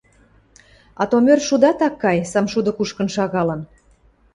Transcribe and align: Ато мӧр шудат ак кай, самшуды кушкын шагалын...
Ато 1.01 1.15
мӧр 1.25 1.39
шудат 1.47 1.79
ак 1.87 1.95
кай, 2.03 2.17
самшуды 2.31 2.71
кушкын 2.77 3.07
шагалын... 3.15 3.61